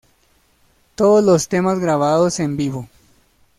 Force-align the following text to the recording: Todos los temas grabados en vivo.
Todos 0.95 1.23
los 1.23 1.47
temas 1.47 1.77
grabados 1.77 2.39
en 2.39 2.57
vivo. 2.57 2.89